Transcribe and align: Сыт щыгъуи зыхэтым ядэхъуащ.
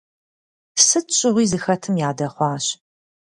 Сыт 0.85 1.07
щыгъуи 1.17 1.45
зыхэтым 1.51 1.95
ядэхъуащ. 2.09 2.65